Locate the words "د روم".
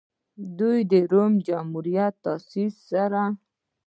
0.57-1.33